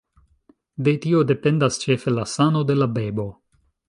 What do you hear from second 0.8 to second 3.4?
De tio dependas ĉefe la sano de la bebo.